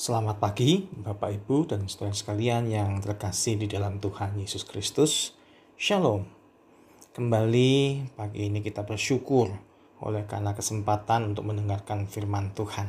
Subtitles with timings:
[0.00, 5.36] Selamat pagi, Bapak Ibu dan saudara sekalian yang terkasih di dalam Tuhan Yesus Kristus.
[5.76, 6.24] Shalom.
[7.12, 9.52] Kembali pagi ini kita bersyukur
[10.00, 12.88] oleh karena kesempatan untuk mendengarkan firman Tuhan.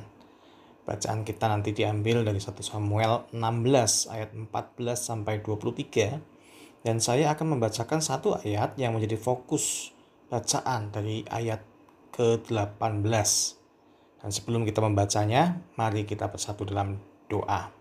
[0.87, 7.59] Bacaan kita nanti diambil dari 1 Samuel 16 ayat 14 sampai 23 dan saya akan
[7.59, 9.91] membacakan satu ayat yang menjadi fokus
[10.31, 11.59] bacaan dari ayat
[12.15, 13.60] ke-18
[14.21, 17.73] dan sebelum kita membacanya, mari kita bersatu dalam doa.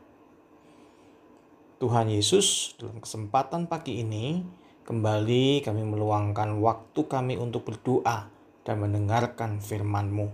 [1.77, 4.41] Tuhan Yesus, dalam kesempatan pagi ini,
[4.89, 8.33] kembali kami meluangkan waktu kami untuk berdoa
[8.65, 10.29] dan mendengarkan firman-Mu.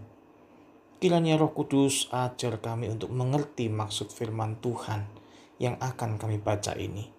[1.02, 5.06] Kiranya Roh Kudus ajar kami untuk mengerti maksud firman Tuhan
[5.60, 7.10] yang akan kami baca ini.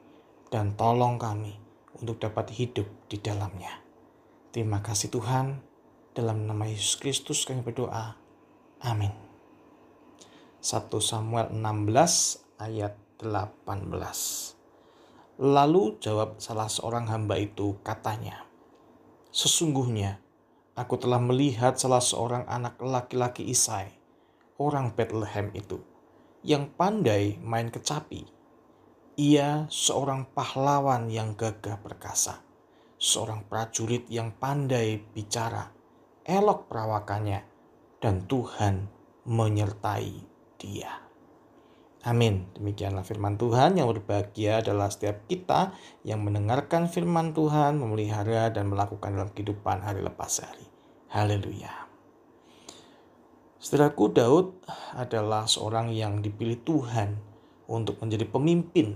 [0.47, 1.59] Dan tolong kami
[1.99, 3.83] untuk dapat hidup di dalamnya.
[4.55, 5.59] Terima kasih Tuhan.
[6.15, 8.26] Dalam nama Yesus Kristus kami berdoa.
[8.85, 9.09] Amin.
[10.61, 13.89] 1 Samuel 16 ayat 18.
[15.41, 18.45] Lalu jawab salah seorang hamba itu katanya,
[19.33, 20.21] Sesungguhnya
[20.77, 23.97] aku telah melihat salah seorang anak laki-laki Isai,
[24.61, 25.81] orang Bethlehem itu,
[26.45, 28.29] yang pandai main kecapi.
[29.17, 32.45] Ia seorang pahlawan yang gagah perkasa,
[33.01, 35.73] seorang prajurit yang pandai bicara,
[36.21, 37.56] elok perawakannya,
[38.03, 38.89] dan Tuhan
[39.27, 40.13] menyertai
[40.61, 41.07] dia.
[42.07, 42.47] Amin.
[42.55, 45.75] Demikianlah firman Tuhan yang berbahagia adalah setiap kita
[46.07, 50.63] yang mendengarkan firman Tuhan, memelihara dan melakukan dalam kehidupan hari lepas hari.
[51.11, 51.91] Haleluya.
[53.59, 54.47] Saudaraku Daud
[54.95, 57.19] adalah seorang yang dipilih Tuhan
[57.67, 58.95] untuk menjadi pemimpin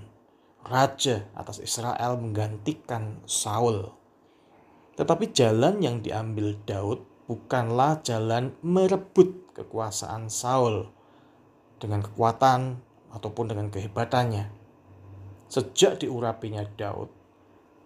[0.63, 3.91] raja atas Israel menggantikan Saul.
[4.95, 10.91] Tetapi jalan yang diambil Daud bukanlah jalan merebut kekuasaan Saul
[11.79, 12.75] dengan kekuatan
[13.15, 14.51] ataupun dengan kehebatannya.
[15.47, 17.07] Sejak diurapinya Daud,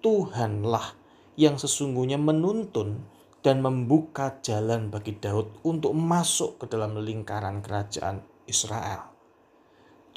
[0.02, 0.98] Tuhanlah
[1.38, 3.06] yang sesungguhnya menuntun
[3.46, 9.14] dan membuka jalan bagi Daud untuk masuk ke dalam lingkaran kerajaan Israel.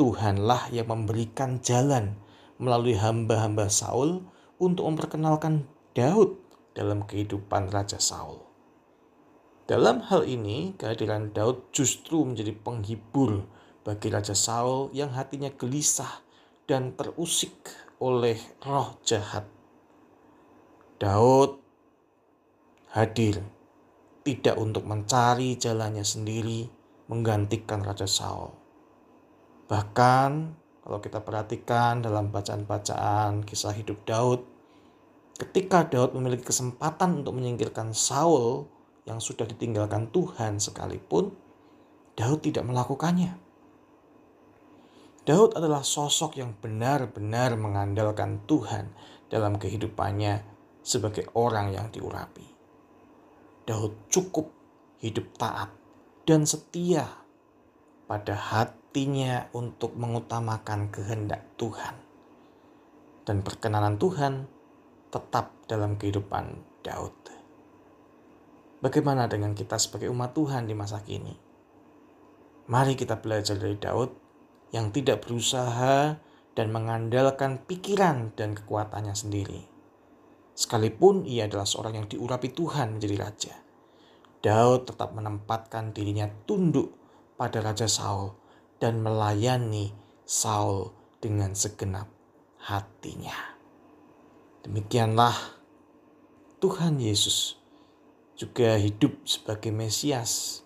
[0.00, 2.16] Tuhanlah yang memberikan jalan
[2.56, 4.24] melalui hamba-hamba Saul
[4.56, 6.40] untuk memperkenalkan Daud
[6.72, 8.47] dalam kehidupan Raja Saul.
[9.68, 13.44] Dalam hal ini, kehadiran Daud justru menjadi penghibur
[13.84, 16.24] bagi Raja Saul yang hatinya gelisah
[16.64, 17.52] dan terusik
[18.00, 19.44] oleh roh jahat.
[20.96, 21.60] Daud
[22.96, 23.44] hadir
[24.24, 26.64] tidak untuk mencari jalannya sendiri
[27.12, 28.48] menggantikan Raja Saul.
[29.68, 30.30] Bahkan
[30.80, 34.40] kalau kita perhatikan dalam bacaan-bacaan kisah hidup Daud,
[35.36, 38.77] ketika Daud memiliki kesempatan untuk menyingkirkan Saul,
[39.08, 41.32] yang sudah ditinggalkan Tuhan sekalipun,
[42.12, 43.40] Daud tidak melakukannya.
[45.24, 48.92] Daud adalah sosok yang benar-benar mengandalkan Tuhan
[49.32, 50.44] dalam kehidupannya
[50.84, 52.44] sebagai orang yang diurapi.
[53.68, 54.48] Daud cukup
[55.00, 55.68] hidup taat
[56.24, 57.04] dan setia
[58.08, 61.92] pada hatinya untuk mengutamakan kehendak Tuhan.
[63.28, 64.48] Dan perkenanan Tuhan
[65.12, 67.37] tetap dalam kehidupan Daud.
[68.78, 71.34] Bagaimana dengan kita sebagai umat Tuhan di masa kini?
[72.70, 74.14] Mari kita belajar dari Daud
[74.70, 76.14] yang tidak berusaha
[76.54, 79.66] dan mengandalkan pikiran dan kekuatannya sendiri.
[80.54, 83.54] Sekalipun ia adalah seorang yang diurapi Tuhan menjadi raja,
[84.38, 86.94] Daud tetap menempatkan dirinya tunduk
[87.34, 88.38] pada Raja Saul
[88.78, 89.90] dan melayani
[90.22, 92.06] Saul dengan segenap
[92.62, 93.34] hatinya.
[94.62, 95.34] Demikianlah
[96.62, 97.57] Tuhan Yesus
[98.38, 100.62] juga hidup sebagai Mesias.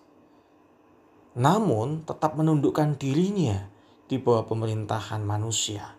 [1.33, 3.65] Namun tetap menundukkan dirinya
[4.05, 5.97] di bawah pemerintahan manusia,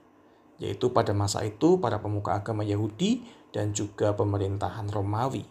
[0.63, 5.43] yaitu pada masa itu para pemuka agama Yahudi dan juga pemerintahan Romawi.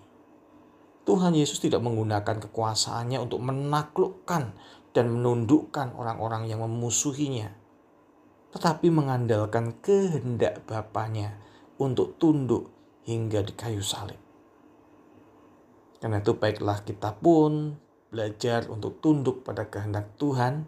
[1.03, 4.55] Tuhan Yesus tidak menggunakan kekuasaannya untuk menaklukkan
[4.95, 7.51] dan menundukkan orang-orang yang memusuhinya,
[8.55, 11.35] tetapi mengandalkan kehendak Bapaknya
[11.75, 12.71] untuk tunduk
[13.03, 14.22] hingga di kayu salib.
[16.03, 17.79] Karena itu baiklah kita pun
[18.11, 20.67] belajar untuk tunduk pada kehendak Tuhan,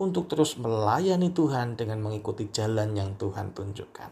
[0.00, 4.08] untuk terus melayani Tuhan dengan mengikuti jalan yang Tuhan tunjukkan.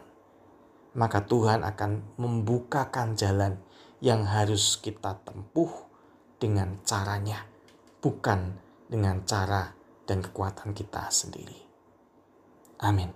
[0.93, 3.57] Maka Tuhan akan membukakan jalan
[3.97, 5.89] yang harus kita tempuh
[6.37, 7.49] dengan caranya,
[7.97, 8.53] bukan
[8.85, 9.73] dengan cara
[10.05, 11.65] dan kekuatan kita sendiri.
[12.85, 13.09] Amin.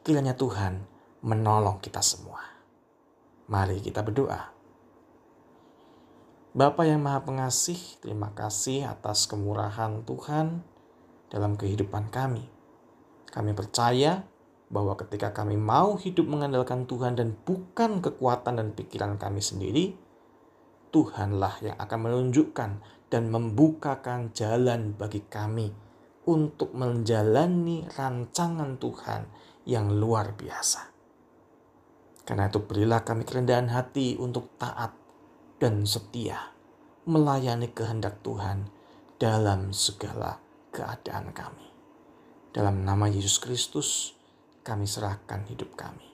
[0.00, 0.80] Kiranya Tuhan
[1.20, 2.40] menolong kita semua.
[3.52, 4.55] Mari kita berdoa.
[6.56, 10.64] Bapa yang Maha Pengasih, terima kasih atas kemurahan Tuhan
[11.28, 12.48] dalam kehidupan kami.
[13.28, 14.24] Kami percaya
[14.72, 20.00] bahwa ketika kami mau hidup mengandalkan Tuhan dan bukan kekuatan dan pikiran kami sendiri,
[20.96, 22.70] Tuhanlah yang akan menunjukkan
[23.12, 25.76] dan membukakan jalan bagi kami
[26.24, 29.28] untuk menjalani rancangan Tuhan
[29.68, 30.88] yang luar biasa.
[32.24, 35.04] Karena itu berilah kami kerendahan hati untuk taat
[35.56, 36.52] dan setia
[37.08, 38.68] melayani kehendak Tuhan
[39.16, 40.36] dalam segala
[40.74, 41.66] keadaan kami.
[42.52, 44.12] Dalam nama Yesus Kristus,
[44.64, 46.08] kami serahkan hidup kami.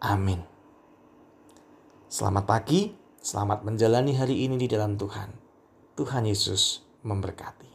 [0.00, 0.40] Amin.
[2.08, 5.30] Selamat pagi, selamat menjalani hari ini di dalam Tuhan.
[5.96, 7.69] Tuhan Yesus memberkati.